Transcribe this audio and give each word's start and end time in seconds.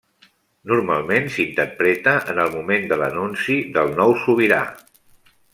Normalment 0.71 1.27
s'interpreta 1.35 2.15
en 2.33 2.43
el 2.45 2.51
moment 2.57 2.89
de 2.93 2.99
l'anunci 3.05 3.61
del 3.79 3.97
nou 4.03 4.19
sobirà. 4.27 4.63